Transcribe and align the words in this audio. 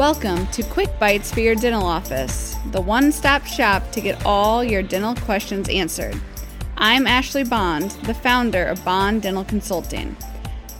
Welcome 0.00 0.48
to 0.52 0.62
Quick 0.62 0.98
Bites 0.98 1.30
for 1.30 1.40
your 1.40 1.54
dental 1.54 1.84
office, 1.84 2.56
the 2.70 2.80
one 2.80 3.12
stop 3.12 3.44
shop 3.44 3.92
to 3.92 4.00
get 4.00 4.24
all 4.24 4.64
your 4.64 4.82
dental 4.82 5.14
questions 5.14 5.68
answered. 5.68 6.18
I'm 6.78 7.06
Ashley 7.06 7.44
Bond, 7.44 7.90
the 8.04 8.14
founder 8.14 8.64
of 8.64 8.82
Bond 8.82 9.20
Dental 9.20 9.44
Consulting. 9.44 10.16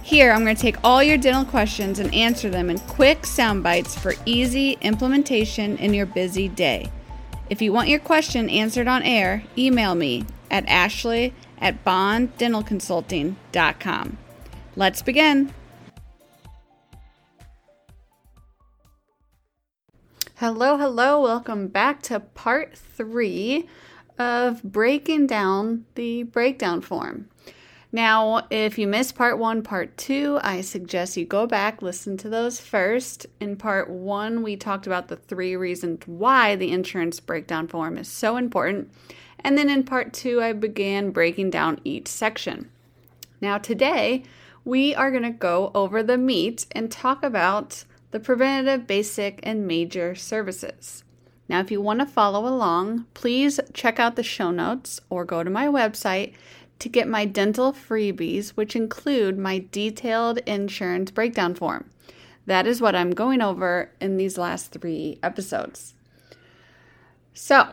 Here, 0.03 0.33
I'm 0.33 0.43
going 0.43 0.57
to 0.57 0.63
take 0.63 0.83
all 0.83 1.03
your 1.03 1.19
dental 1.19 1.45
questions 1.45 1.99
and 1.99 2.15
answer 2.15 2.49
them 2.49 2.71
in 2.71 2.79
quick 2.79 3.27
sound 3.27 3.63
bites 3.63 3.95
for 3.95 4.15
easy 4.25 4.79
implementation 4.81 5.77
in 5.77 5.93
your 5.93 6.07
busy 6.07 6.49
day. 6.49 6.91
If 7.51 7.61
you 7.61 7.75
want 7.75 7.91
your 7.91 8.01
question 8.01 8.49
answered 8.49 8.89
on 8.89 9.03
air, 9.03 9.45
email 9.59 9.95
me 9.95 10.25
at 10.51 10.67
ashley 10.67 11.35
at 11.59 11.85
bonddentalconsulting.com. 11.85 14.17
Let's 14.77 15.03
begin. 15.03 15.53
Hello, 20.41 20.79
hello. 20.79 21.21
Welcome 21.21 21.69
back 21.69 22.01
to 22.05 22.19
part 22.19 22.75
three 22.75 23.69
of 24.19 24.63
breaking 24.63 25.27
down 25.27 25.85
the 25.97 26.23
breakdown 26.23 26.81
form. 26.81 27.29
Now, 27.93 28.47
if 28.49 28.79
you 28.79 28.87
missed 28.87 29.17
part 29.17 29.39
one, 29.39 29.61
part 29.63 29.99
two, 29.99 30.39
I 30.43 30.63
suggest 30.63 31.19
you 31.19 31.27
go 31.27 31.47
back, 31.47 31.83
listen 31.83 32.17
to 32.17 32.31
those 32.31 32.59
first. 32.59 33.27
In 33.39 33.57
part 33.57 33.91
one, 33.91 34.43
we 34.43 34.57
talked 34.57 34.87
about 34.87 35.09
the 35.09 35.17
three 35.17 35.57
reasons 35.57 36.05
why 36.07 36.57
the 36.57 36.71
insurance 36.71 37.21
breakdown 37.21 37.69
form 37.69 37.99
is 37.99 38.09
so 38.09 38.39
important. 38.39 38.91
And 39.41 39.59
then 39.59 39.69
in 39.69 39.83
part 39.85 40.15
two, 40.15 40.41
I 40.41 40.55
began 40.55 41.11
breaking 41.11 41.51
down 41.51 41.83
each 41.85 42.09
section. 42.09 42.71
Now, 43.43 43.59
today, 43.59 44.23
we 44.65 44.95
are 44.95 45.11
going 45.11 45.23
to 45.23 45.29
go 45.33 45.71
over 45.75 46.03
the 46.03 46.17
meat 46.17 46.65
and 46.73 46.91
talk 46.91 47.23
about 47.23 47.85
the 48.11 48.21
preventative, 48.21 48.87
basic, 48.87 49.41
and 49.43 49.67
major 49.67 50.15
services. 50.15 51.05
Now, 51.49 51.61
if 51.61 51.71
you 51.71 51.81
want 51.81 52.01
to 52.01 52.07
follow 52.07 52.47
along, 52.47 53.07
please 53.15 53.59
check 53.73 53.99
out 53.99 54.17
the 54.17 54.23
show 54.23 54.51
notes 54.51 55.01
or 55.11 55.25
go 55.25 55.43
to 55.43 55.51
my 55.51 55.67
website 55.67 56.35
to 56.79 56.89
get 56.89 57.09
my 57.09 57.25
dental 57.25 57.73
freebies, 57.73 58.51
which 58.51 58.77
include 58.77 59.39
my 59.39 59.67
detailed 59.71 60.39
insurance 60.39 61.11
breakdown 61.11 61.55
form. 61.55 61.91
That 62.47 62.67
is 62.67 62.81
what 62.81 62.95
I'm 62.95 63.11
going 63.11 63.43
over 63.43 63.91
in 64.01 64.17
these 64.17 64.39
last 64.39 64.73
three 64.73 65.19
episodes. 65.23 65.95
So, 67.35 67.73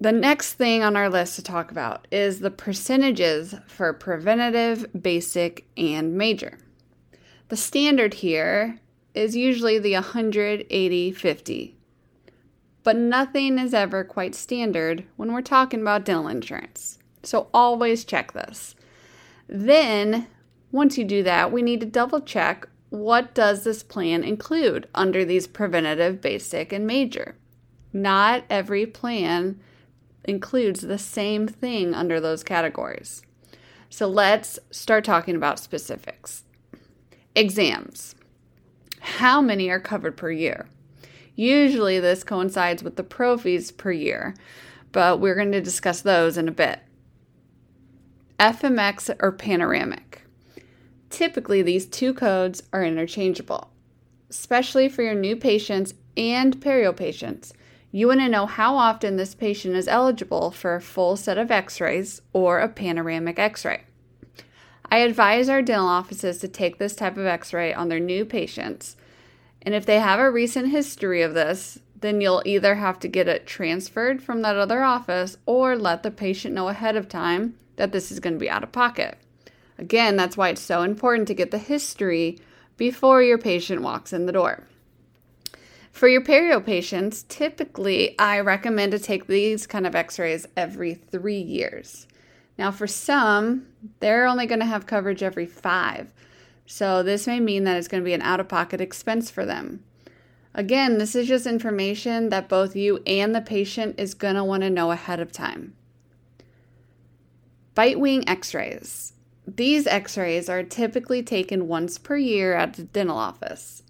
the 0.00 0.12
next 0.12 0.54
thing 0.54 0.82
on 0.82 0.96
our 0.96 1.08
list 1.08 1.36
to 1.36 1.42
talk 1.42 1.70
about 1.70 2.06
is 2.12 2.38
the 2.38 2.50
percentages 2.50 3.54
for 3.66 3.92
preventative, 3.92 4.86
basic, 5.00 5.66
and 5.76 6.14
major. 6.16 6.58
The 7.48 7.56
standard 7.56 8.14
here 8.14 8.78
is 9.18 9.36
usually 9.36 9.78
the 9.78 9.94
180 9.94 11.12
50. 11.12 11.76
But 12.84 12.96
nothing 12.96 13.58
is 13.58 13.74
ever 13.74 14.04
quite 14.04 14.34
standard 14.34 15.04
when 15.16 15.32
we're 15.32 15.42
talking 15.42 15.80
about 15.80 16.04
dental 16.04 16.28
insurance. 16.28 16.98
So 17.22 17.48
always 17.52 18.04
check 18.04 18.32
this. 18.32 18.74
Then, 19.48 20.28
once 20.70 20.96
you 20.96 21.04
do 21.04 21.22
that, 21.24 21.50
we 21.50 21.62
need 21.62 21.80
to 21.80 21.86
double 21.86 22.20
check 22.20 22.68
what 22.90 23.34
does 23.34 23.64
this 23.64 23.82
plan 23.82 24.22
include 24.22 24.88
under 24.94 25.24
these 25.24 25.46
preventative, 25.46 26.20
basic, 26.20 26.72
and 26.72 26.86
major. 26.86 27.36
Not 27.92 28.44
every 28.48 28.86
plan 28.86 29.60
includes 30.24 30.82
the 30.82 30.98
same 30.98 31.48
thing 31.48 31.92
under 31.92 32.20
those 32.20 32.44
categories. 32.44 33.22
So 33.90 34.06
let's 34.06 34.58
start 34.70 35.04
talking 35.04 35.34
about 35.34 35.58
specifics. 35.58 36.44
Exams. 37.34 38.14
How 39.16 39.40
many 39.40 39.68
are 39.68 39.80
covered 39.80 40.16
per 40.16 40.30
year? 40.30 40.68
Usually, 41.34 41.98
this 41.98 42.22
coincides 42.22 42.84
with 42.84 42.94
the 42.94 43.02
prophies 43.02 43.76
per 43.76 43.90
year, 43.90 44.34
but 44.92 45.18
we're 45.18 45.34
going 45.34 45.50
to 45.50 45.60
discuss 45.60 46.02
those 46.02 46.38
in 46.38 46.46
a 46.46 46.52
bit. 46.52 46.78
FMX 48.38 49.16
or 49.20 49.32
panoramic. 49.32 50.22
Typically, 51.10 51.62
these 51.62 51.86
two 51.86 52.14
codes 52.14 52.62
are 52.72 52.84
interchangeable, 52.84 53.72
especially 54.30 54.88
for 54.88 55.02
your 55.02 55.14
new 55.14 55.34
patients 55.34 55.94
and 56.16 56.60
perio 56.60 56.94
patients. 56.94 57.54
You 57.90 58.06
want 58.06 58.20
to 58.20 58.28
know 58.28 58.46
how 58.46 58.76
often 58.76 59.16
this 59.16 59.34
patient 59.34 59.74
is 59.74 59.88
eligible 59.88 60.52
for 60.52 60.76
a 60.76 60.80
full 60.80 61.16
set 61.16 61.38
of 61.38 61.50
x 61.50 61.80
rays 61.80 62.22
or 62.32 62.60
a 62.60 62.68
panoramic 62.68 63.38
x 63.38 63.64
ray. 63.64 63.82
I 64.90 64.98
advise 64.98 65.48
our 65.48 65.60
dental 65.60 65.86
offices 65.86 66.38
to 66.38 66.48
take 66.48 66.78
this 66.78 66.94
type 66.94 67.16
of 67.16 67.26
x 67.26 67.52
ray 67.52 67.74
on 67.74 67.88
their 67.88 68.00
new 68.00 68.24
patients. 68.24 68.96
And 69.62 69.74
if 69.74 69.86
they 69.86 69.98
have 69.98 70.20
a 70.20 70.30
recent 70.30 70.68
history 70.68 71.22
of 71.22 71.34
this, 71.34 71.78
then 72.00 72.20
you'll 72.20 72.42
either 72.44 72.76
have 72.76 72.98
to 73.00 73.08
get 73.08 73.28
it 73.28 73.46
transferred 73.46 74.22
from 74.22 74.42
that 74.42 74.56
other 74.56 74.82
office 74.82 75.36
or 75.46 75.76
let 75.76 76.02
the 76.02 76.10
patient 76.10 76.54
know 76.54 76.68
ahead 76.68 76.96
of 76.96 77.08
time 77.08 77.56
that 77.76 77.92
this 77.92 78.12
is 78.12 78.20
going 78.20 78.34
to 78.34 78.38
be 78.38 78.50
out 78.50 78.62
of 78.62 78.72
pocket. 78.72 79.18
Again, 79.78 80.16
that's 80.16 80.36
why 80.36 80.50
it's 80.50 80.60
so 80.60 80.82
important 80.82 81.28
to 81.28 81.34
get 81.34 81.50
the 81.50 81.58
history 81.58 82.38
before 82.76 83.22
your 83.22 83.38
patient 83.38 83.82
walks 83.82 84.12
in 84.12 84.26
the 84.26 84.32
door. 84.32 84.64
For 85.92 86.08
your 86.08 86.20
perio 86.20 86.64
patients, 86.64 87.24
typically 87.24 88.16
I 88.18 88.40
recommend 88.40 88.92
to 88.92 88.98
take 89.00 89.26
these 89.26 89.66
kind 89.66 89.86
of 89.86 89.96
x 89.96 90.18
rays 90.18 90.46
every 90.56 90.94
three 90.94 91.40
years. 91.40 92.06
Now, 92.56 92.70
for 92.70 92.86
some, 92.86 93.66
they're 94.00 94.26
only 94.26 94.46
going 94.46 94.60
to 94.60 94.66
have 94.66 94.86
coverage 94.86 95.22
every 95.22 95.46
five. 95.46 96.12
So, 96.70 97.02
this 97.02 97.26
may 97.26 97.40
mean 97.40 97.64
that 97.64 97.78
it's 97.78 97.88
going 97.88 98.02
to 98.02 98.04
be 98.04 98.12
an 98.12 98.20
out 98.20 98.40
of 98.40 98.48
pocket 98.48 98.78
expense 98.78 99.30
for 99.30 99.46
them. 99.46 99.82
Again, 100.52 100.98
this 100.98 101.14
is 101.14 101.26
just 101.26 101.46
information 101.46 102.28
that 102.28 102.50
both 102.50 102.76
you 102.76 103.02
and 103.06 103.34
the 103.34 103.40
patient 103.40 103.98
is 103.98 104.12
going 104.12 104.34
to 104.34 104.44
want 104.44 104.62
to 104.64 104.68
know 104.68 104.90
ahead 104.90 105.18
of 105.18 105.32
time. 105.32 105.72
Bite 107.74 107.98
wing 107.98 108.28
x 108.28 108.52
rays. 108.52 109.14
These 109.46 109.86
x 109.86 110.18
rays 110.18 110.50
are 110.50 110.62
typically 110.62 111.22
taken 111.22 111.68
once 111.68 111.96
per 111.96 112.18
year 112.18 112.54
at 112.54 112.74
the 112.74 112.82
dental 112.84 113.16
office. 113.16 113.82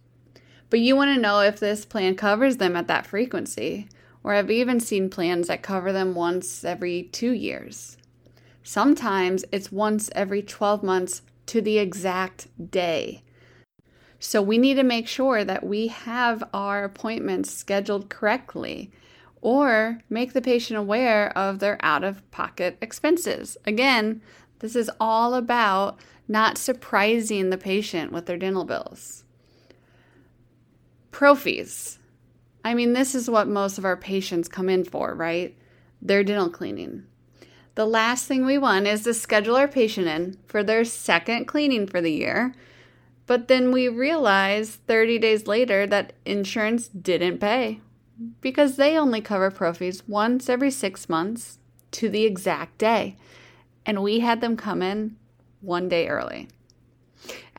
But 0.71 0.79
you 0.79 0.95
want 0.95 1.13
to 1.13 1.21
know 1.21 1.41
if 1.41 1.59
this 1.59 1.85
plan 1.85 2.15
covers 2.15 2.59
them 2.59 2.77
at 2.77 2.87
that 2.87 3.09
frequency, 3.09 3.89
or 4.23 4.35
I've 4.35 4.53
even 4.53 4.79
seen 4.79 5.11
plans 5.11 5.49
that 5.49 5.63
cover 5.63 5.93
them 5.93 6.15
once 6.15 6.63
every 6.65 7.03
two 7.11 7.33
years. 7.33 7.97
Sometimes 8.63 9.45
it's 9.51 9.73
once 9.73 10.11
every 10.15 10.43
12 10.43 10.85
months 10.85 11.23
to 11.49 11.61
the 11.61 11.79
exact 11.79 12.49
day. 12.71 13.23
So 14.21 14.43
we 14.43 14.59
need 14.59 14.75
to 14.75 14.83
make 14.83 15.07
sure 15.07 15.45
that 15.45 15.65
we 15.65 15.89
have 15.89 16.43
our 16.53 16.85
appointments 16.85 17.51
scheduled 17.51 18.09
correctly 18.09 18.91
or 19.41 20.01
make 20.11 20.33
the 20.33 20.43
patient 20.43 20.79
aware 20.79 21.37
of 21.39 21.61
their 21.61 21.79
out 21.81 22.03
of 22.03 22.29
pocket 22.31 22.77
expenses. 22.81 23.57
Again, 23.65 24.21
this 24.59 24.75
is 24.75 24.91
all 24.99 25.35
about 25.35 25.99
not 26.27 26.59
surprising 26.59 27.51
the 27.51 27.59
patient 27.59 28.13
with 28.13 28.27
their 28.27 28.37
dental 28.37 28.65
bills. 28.65 29.25
Prophies. 31.13 31.99
I 32.65 32.75
mean, 32.75 32.93
this 32.93 33.15
is 33.15 33.31
what 33.31 33.49
most 33.49 33.79
of 33.79 33.85
our 33.85 33.97
patients 33.97 34.49
come 34.49 34.69
in 34.69 34.85
for, 34.85 35.15
right? 35.15 35.57
Their 36.03 36.25
dental 36.25 36.51
cleaning. 36.51 37.05
The 37.79 37.87
last 37.87 38.27
thing 38.27 38.45
we 38.45 38.59
want 38.59 38.89
is 38.89 39.05
to 39.05 39.15
schedule 39.15 39.55
our 39.55 39.69
patient 39.69 40.09
in 40.09 40.37
for 40.49 40.65
their 40.65 40.85
second 40.85 41.45
cleaning 41.45 41.87
for 41.87 42.01
the 42.01 42.11
year, 42.11 42.53
but 43.25 43.47
then 43.47 43.71
we 43.71 43.87
realize 43.87 44.81
30 44.89 45.21
days 45.21 45.47
later 45.47 45.87
that 45.87 46.13
insurance 46.25 46.89
didn't 46.89 47.39
pay 47.39 47.81
because 48.41 48.75
they 48.75 48.99
only 48.99 49.21
cover 49.21 49.53
prophies 49.53 50.03
once 50.09 50.49
every 50.49 50.73
six 50.73 51.09
months 51.09 51.61
to 51.93 52.09
the 52.09 52.25
exact 52.25 52.79
day. 52.79 53.17
And 53.87 54.03
we 54.03 54.19
had 54.19 54.41
them 54.41 54.57
come 54.57 54.83
in 54.83 55.15
one 55.61 55.89
day 55.89 56.09
early. 56.09 56.49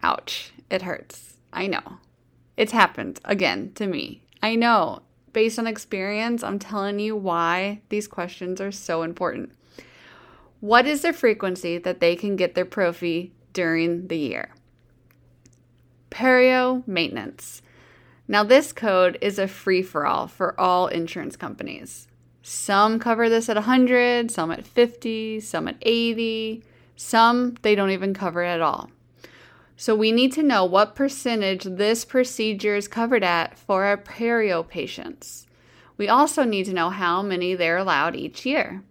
Ouch, 0.03 0.51
it 0.69 0.81
hurts. 0.81 1.38
I 1.53 1.68
know. 1.68 2.00
It's 2.57 2.74
happened 2.74 3.22
again 3.24 3.72
to 3.75 3.88
me. 3.88 4.24
I 4.44 4.56
know. 4.56 5.04
Based 5.31 5.57
on 5.57 5.65
experience, 5.65 6.44
I'm 6.44 6.60
telling 6.60 7.00
you 7.00 7.15
why 7.15 7.80
these 7.88 8.10
questions 8.10 8.60
are 8.60 8.74
so 8.74 9.04
important. 9.04 9.54
What 10.61 10.85
is 10.85 11.03
the 11.03 11.13
frequency 11.13 11.77
that 11.77 12.01
they 12.01 12.17
can 12.17 12.35
get 12.35 12.53
their 12.53 12.65
prophy 12.65 13.31
during 13.53 14.07
the 14.07 14.17
year? 14.17 14.50
Perio 16.11 16.85
maintenance. 16.85 17.61
Now, 18.27 18.44
this 18.44 18.73
code 18.73 19.17
is 19.21 19.39
a 19.39 19.47
free 19.47 19.81
for 19.81 20.06
all 20.06 20.27
for 20.27 20.59
all 20.59 20.88
insurance 20.88 21.38
companies. 21.38 22.07
Some 22.44 23.00
cover 23.00 23.29
this 23.29 23.47
at 23.47 23.56
100, 23.56 24.31
some 24.31 24.51
at 24.51 24.67
50, 24.67 25.39
some 25.39 25.69
at 25.69 25.77
80, 25.81 26.63
some 26.95 27.55
they 27.62 27.73
don't 27.73 27.91
even 27.91 28.13
cover 28.13 28.44
it 28.44 28.50
at 28.50 28.62
all. 28.62 28.91
So, 29.77 29.95
we 29.95 30.12
need 30.12 30.33
to 30.33 30.44
know 30.44 30.65
what 30.65 30.94
percentage 30.94 31.63
this 31.63 32.03
procedure 32.03 32.75
is 32.75 32.89
covered 32.89 33.23
at 33.23 33.57
for 33.57 33.85
our 33.85 33.97
perio 33.97 34.67
patients. 34.67 35.47
We 35.95 36.09
also 36.09 36.44
need 36.44 36.65
to 36.65 36.73
know 36.73 36.89
how 36.89 37.21
many 37.21 37.55
they're 37.55 37.77
allowed 37.77 38.17
each 38.17 38.45
year. 38.45 38.83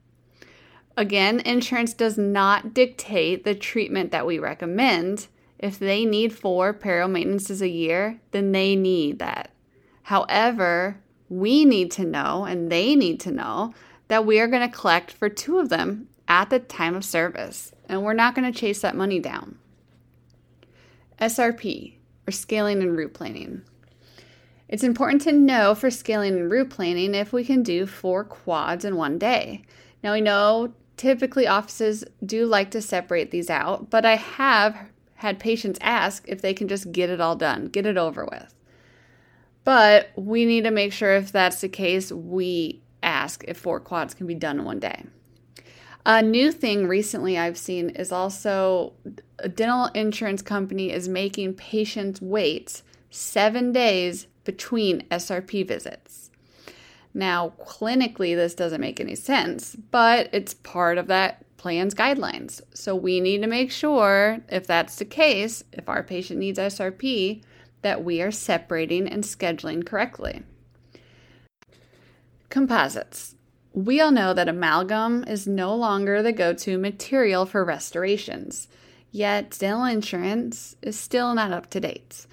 Again, 0.99 1.39
insurance 1.39 1.93
does 1.93 2.19
not 2.19 2.75
dictate 2.75 3.45
the 3.45 3.55
treatment 3.55 4.11
that 4.11 4.27
we 4.27 4.41
recommend. 4.41 5.29
If 5.57 5.79
they 5.79 6.05
need 6.05 6.33
four 6.33 6.75
perio 6.75 7.09
maintenances 7.09 7.63
a 7.63 7.69
year, 7.69 8.19
then 8.33 8.51
they 8.51 8.75
need 8.75 9.21
that. 9.21 9.53
However, 10.03 10.99
we 11.29 11.65
need 11.65 11.93
to 11.93 12.05
know 12.05 12.47
and 12.47 12.69
they 12.69 12.97
need 12.97 13.21
to 13.21 13.31
know 13.31 13.75
that 14.09 14.27
we 14.27 14.41
are 14.41 14.49
going 14.49 14.69
to 14.69 14.77
collect 14.77 15.13
for 15.13 15.29
two 15.29 15.61
of 15.61 15.69
them 15.69 16.09
at 16.27 16.51
the 16.51 16.59
time 16.59 16.97
of 16.97 17.05
service, 17.05 17.73
and 17.89 18.03
we're 18.03 18.13
not 18.13 18.35
going 18.35 18.53
to 18.53 18.59
chase 18.59 18.81
that 18.81 18.97
money 18.97 19.21
down. 19.21 19.57
SRP, 21.21 21.95
or 22.27 22.33
scaling 22.33 22.83
and 22.83 22.97
root 22.97 23.15
planning. 23.15 23.63
It's 24.69 24.83
important 24.83 25.23
to 25.23 25.33
know 25.33 25.77
for 25.77 25.93
scaling 25.93 26.35
and 26.35 26.51
root 26.51 26.71
planning 26.71 27.15
if 27.15 27.33
we 27.33 27.45
can 27.45 27.63
do 27.63 27.87
four 27.87 28.25
quads 28.25 28.85
in 28.85 28.97
one 28.97 29.17
day. 29.17 29.63
Now, 30.03 30.13
we 30.13 30.21
know 30.21 30.75
typically 30.99 31.47
offices 31.47 32.05
do 32.25 32.45
like 32.45 32.71
to 32.73 32.83
separate 32.83 33.31
these 33.31 33.49
out, 33.49 33.89
but 33.89 34.05
I 34.05 34.17
have 34.17 34.77
had 35.15 35.39
patients 35.39 35.79
ask 35.83 36.25
if 36.29 36.43
they 36.43 36.53
can 36.53 36.69
just 36.69 36.93
get 36.93 37.09
it 37.09 37.21
all 37.21 37.37
done, 37.37 37.67
get 37.67 37.87
it 37.87 37.97
over 37.97 38.27
with. 38.31 38.55
But 39.65 40.11
we 40.17 40.45
need 40.45 40.65
to 40.65 40.71
make 40.71 40.93
sure 40.93 41.15
if 41.15 41.33
that's 41.33 41.61
the 41.61 41.69
case, 41.69 42.13
we 42.13 42.83
ask 43.03 43.45
if 43.49 43.57
four 43.57 43.81
quads 43.81 44.15
can 44.15 44.27
be 44.27 44.35
done 44.35 44.59
in 44.59 44.65
one 44.65 44.79
day. 44.79 45.05
A 46.07 46.23
new 46.23 46.53
thing 46.53 46.87
recently 46.87 47.37
I've 47.37 47.59
seen 47.59 47.91
is 47.91 48.13
also 48.13 48.95
a 49.39 49.49
dental 49.49 49.87
insurance 49.95 50.41
company 50.41 50.91
is 50.91 51.09
making 51.09 51.55
patients 51.55 52.23
wait 52.23 52.83
seven 53.11 53.73
days 53.73 54.27
between 54.45 55.03
SRP 55.11 55.67
visits. 55.69 56.28
Now, 57.19 57.55
clinically, 57.67 58.37
this 58.37 58.55
doesn't 58.55 58.81
make 58.81 59.01
any 59.01 59.17
sense, 59.17 59.75
but 59.75 60.31
it's 60.33 60.55
part 60.55 60.99
of 60.99 61.09
that 61.09 61.45
plan's 61.57 61.93
guidelines. 61.93 62.61
So 62.73 62.95
we 62.95 63.19
need 63.19 63.43
to 63.43 63.49
make 63.49 63.73
sure, 63.73 64.39
if 64.49 64.69
that's 64.69 64.95
the 64.95 65.05
case, 65.05 65.65
if 65.73 65.89
our 65.89 66.05
patient 66.05 66.39
needs 66.39 66.61
SRP, 66.61 67.43
that 67.83 68.05
we 68.05 68.23
are 68.23 68.31
separating 68.31 69.09
and 69.09 69.25
scheduling 69.25 69.85
correctly. 69.85 70.45
Composites. 72.51 73.35
We 73.73 74.01
all 74.01 74.13
know 74.13 74.33
that 74.33 74.49
amalgam 74.49 75.25
is 75.25 75.49
no 75.49 75.75
longer 75.75 76.23
the 76.23 76.31
go 76.31 76.55
to 76.55 76.79
material 76.79 77.47
for 77.47 77.65
restorations, 77.65 78.69
yet 79.11 79.57
dental 79.59 79.87
insurance 79.87 80.77
is 80.83 80.97
still 80.97 81.35
not 81.35 81.51
up 81.51 81.69
to 81.71 81.81
date. 81.81 82.28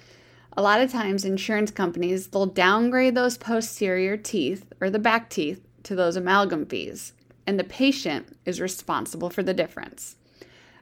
A 0.58 0.62
lot 0.62 0.80
of 0.80 0.90
times, 0.90 1.24
insurance 1.24 1.70
companies 1.70 2.28
they'll 2.28 2.46
downgrade 2.46 3.14
those 3.14 3.36
posterior 3.36 4.16
teeth 4.16 4.72
or 4.80 4.88
the 4.88 4.98
back 4.98 5.28
teeth 5.28 5.62
to 5.82 5.94
those 5.94 6.16
amalgam 6.16 6.64
fees, 6.64 7.12
and 7.46 7.58
the 7.58 7.64
patient 7.64 8.38
is 8.46 8.60
responsible 8.60 9.28
for 9.28 9.42
the 9.42 9.52
difference. 9.52 10.16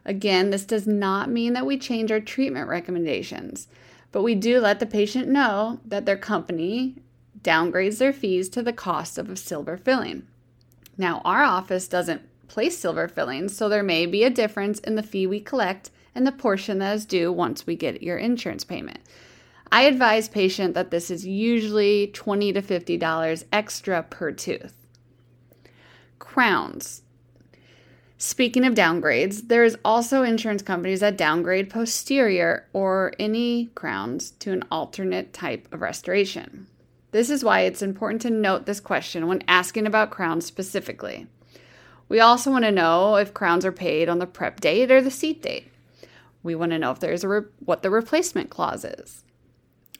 Again, 0.04 0.50
this 0.50 0.64
does 0.64 0.86
not 0.86 1.28
mean 1.28 1.54
that 1.54 1.66
we 1.66 1.76
change 1.76 2.12
our 2.12 2.20
treatment 2.20 2.68
recommendations, 2.68 3.66
but 4.12 4.22
we 4.22 4.36
do 4.36 4.60
let 4.60 4.78
the 4.78 4.86
patient 4.86 5.28
know 5.28 5.80
that 5.84 6.06
their 6.06 6.16
company 6.16 6.94
downgrades 7.42 7.98
their 7.98 8.12
fees 8.12 8.48
to 8.50 8.62
the 8.62 8.72
cost 8.72 9.18
of 9.18 9.28
a 9.28 9.36
silver 9.36 9.76
filling. 9.76 10.24
Now, 10.96 11.20
our 11.24 11.42
office 11.42 11.88
doesn't 11.88 12.22
place 12.46 12.78
silver 12.78 13.08
fillings, 13.08 13.56
so 13.56 13.68
there 13.68 13.82
may 13.82 14.06
be 14.06 14.22
a 14.22 14.30
difference 14.30 14.78
in 14.78 14.94
the 14.94 15.02
fee 15.02 15.26
we 15.26 15.40
collect 15.40 15.90
and 16.14 16.24
the 16.24 16.32
portion 16.32 16.78
that 16.78 16.94
is 16.94 17.04
due 17.04 17.32
once 17.32 17.66
we 17.66 17.74
get 17.74 18.04
your 18.04 18.18
insurance 18.18 18.62
payment. 18.62 19.00
I 19.72 19.82
advise 19.82 20.28
patient 20.28 20.74
that 20.74 20.90
this 20.90 21.10
is 21.10 21.26
usually 21.26 22.08
20 22.08 22.52
to 22.52 22.62
$50 22.62 23.44
extra 23.52 24.02
per 24.02 24.30
tooth. 24.32 24.74
Crowns. 26.18 27.02
Speaking 28.16 28.64
of 28.64 28.74
downgrades, 28.74 29.48
there 29.48 29.64
is 29.64 29.76
also 29.84 30.22
insurance 30.22 30.62
companies 30.62 31.00
that 31.00 31.18
downgrade 31.18 31.68
posterior 31.68 32.66
or 32.72 33.12
any 33.18 33.66
crowns 33.74 34.30
to 34.38 34.52
an 34.52 34.64
alternate 34.70 35.32
type 35.32 35.68
of 35.72 35.82
restoration. 35.82 36.66
This 37.10 37.28
is 37.28 37.44
why 37.44 37.60
it's 37.60 37.82
important 37.82 38.22
to 38.22 38.30
note 38.30 38.66
this 38.66 38.80
question 38.80 39.26
when 39.26 39.42
asking 39.46 39.86
about 39.86 40.10
crowns 40.10 40.46
specifically. 40.46 41.26
We 42.08 42.20
also 42.20 42.50
want 42.50 42.64
to 42.64 42.70
know 42.70 43.16
if 43.16 43.34
crowns 43.34 43.64
are 43.64 43.72
paid 43.72 44.08
on 44.08 44.18
the 44.18 44.26
prep 44.26 44.60
date 44.60 44.90
or 44.90 45.00
the 45.00 45.10
seat 45.10 45.42
date. 45.42 45.70
We 46.42 46.54
want 46.54 46.72
to 46.72 46.78
know 46.78 46.90
if 46.90 47.00
there's 47.00 47.24
a 47.24 47.28
re- 47.28 47.48
what 47.64 47.82
the 47.82 47.90
replacement 47.90 48.50
clause 48.50 48.84
is. 48.84 49.23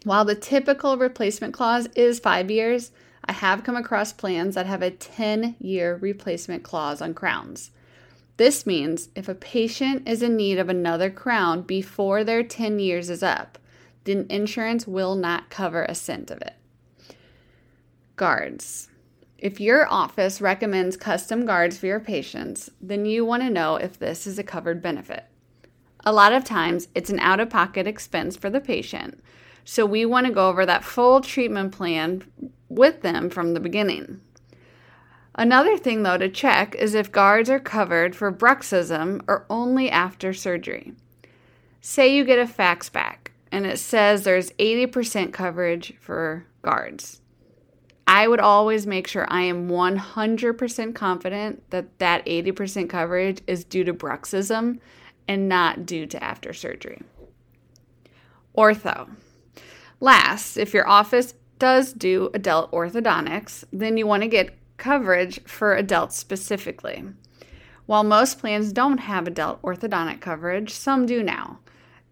While 0.05 0.27
the 0.27 0.35
typical 0.35 0.99
replacement 0.99 1.55
clause 1.55 1.89
is 1.97 2.19
five 2.21 2.51
years, 2.51 2.93
I 3.25 3.33
have 3.33 3.65
come 3.65 3.75
across 3.75 4.13
plans 4.13 4.55
that 4.55 4.67
have 4.67 4.83
a 4.83 4.91
10 4.91 5.57
year 5.59 5.97
replacement 5.97 6.63
clause 6.63 7.01
on 7.01 7.15
crowns. 7.15 7.71
This 8.37 8.67
means 8.67 9.09
if 9.15 9.29
a 9.29 9.35
patient 9.35 10.07
is 10.07 10.23
in 10.23 10.37
need 10.37 10.59
of 10.59 10.69
another 10.69 11.11
crown 11.11 11.63
before 11.63 12.23
their 12.23 12.43
10 12.43 12.79
years 12.81 13.09
is 13.09 13.23
up, 13.23 13.59
then 14.05 14.27
insurance 14.29 14.87
will 14.87 15.15
not 15.15 15.49
cover 15.49 15.85
a 15.85 15.95
cent 15.95 16.31
of 16.31 16.43
it. 16.43 16.55
Guards. 18.17 18.91
If 19.39 19.59
your 19.59 19.91
office 19.91 20.41
recommends 20.41 20.99
custom 20.99 21.47
guards 21.47 21.79
for 21.79 21.87
your 21.87 22.01
patients, 22.01 22.71
then 22.79 23.07
you 23.07 23.25
want 23.25 23.43
to 23.43 23.51
know 23.51 23.77
if 23.77 23.99
this 23.99 24.27
is 24.27 24.39
a 24.39 24.45
covered 24.45 24.83
benefit. 24.83 25.25
A 26.05 26.13
lot 26.13 26.35
of 26.35 26.45
times, 26.45 26.89
it's 26.95 27.11
an 27.11 27.19
out 27.21 27.41
of 27.41 27.49
pocket 27.49 27.87
expense 27.87 28.37
for 28.37 28.51
the 28.51 28.61
patient, 28.61 29.23
so 29.65 29.87
we 29.87 30.05
want 30.05 30.27
to 30.27 30.33
go 30.33 30.49
over 30.49 30.67
that 30.67 30.85
full 30.85 31.21
treatment 31.21 31.73
plan 31.73 32.23
with 32.69 33.03
them 33.03 33.31
from 33.31 33.55
the 33.55 33.61
beginning. 33.61 34.21
Another 35.35 35.77
thing, 35.77 36.03
though, 36.03 36.19
to 36.19 36.29
check 36.29 36.75
is 36.77 36.95
if 36.95 37.11
guards 37.11 37.51
are 37.51 37.59
covered 37.59 38.15
for 38.15 38.31
bruxism 38.31 39.23
or 39.27 39.47
only 39.51 39.91
after 39.91 40.33
surgery. 40.33 40.93
Say 41.81 42.15
you 42.15 42.25
get 42.25 42.39
a 42.39 42.47
fax 42.47 42.89
back 42.89 43.33
and 43.51 43.67
it 43.67 43.79
says 43.79 44.23
there's 44.23 44.51
80% 44.53 45.33
coverage 45.33 45.95
for 46.01 46.47
guards. 46.63 47.21
I 48.07 48.29
would 48.29 48.41
always 48.41 48.87
make 48.87 49.07
sure 49.07 49.27
I 49.29 49.43
am 49.43 49.69
100% 49.69 50.95
confident 50.95 51.71
that 51.71 51.99
that 51.99 52.27
80% 52.27 52.89
coverage 52.89 53.41
is 53.47 53.65
due 53.65 53.85
to 53.85 53.95
bruxism 53.95 54.79
and 55.27 55.49
not 55.49 55.87
due 55.87 56.07
to 56.07 56.23
after 56.23 56.53
surgery. 56.53 57.03
Ortho. 58.57 59.09
Last, 60.01 60.57
if 60.57 60.75
your 60.75 60.89
office 60.89 61.35
does 61.59 61.93
do 61.93 62.31
adult 62.35 62.71
orthodontics, 62.73 63.65
then 63.73 63.97
you 63.97 64.07
want 64.07 64.23
to 64.23 64.29
get 64.29 64.57
coverage 64.77 65.43
for 65.45 65.75
adults 65.75 66.17
specifically. 66.17 67.05
While 67.87 68.05
most 68.05 68.39
plans 68.39 68.73
don't 68.73 68.99
have 68.99 69.27
adult 69.27 69.61
orthodontic 69.63 70.21
coverage, 70.21 70.71
some 70.71 71.07
do 71.07 71.23
now. 71.23 71.61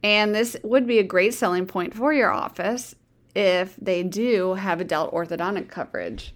And 0.03 0.35
this 0.35 0.57
would 0.63 0.87
be 0.87 0.99
a 0.99 1.05
great 1.05 1.35
selling 1.35 1.67
point 1.67 1.95
for 1.95 2.13
your 2.13 2.31
office 2.31 2.95
if 3.35 3.77
they 3.77 4.03
do 4.03 4.55
have 4.55 4.81
adult 4.81 5.13
orthodontic 5.13 5.69
coverage. 5.69 6.35